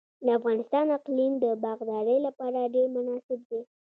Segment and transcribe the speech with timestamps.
[0.25, 3.61] د افغانستان اقلیم د باغدارۍ لپاره ډیر مناسب دی.